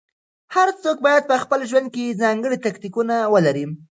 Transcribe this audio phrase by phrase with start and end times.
[0.55, 3.65] هر څوک بايد په خپل ژوند کې ځانګړي تاکتيکونه ولري.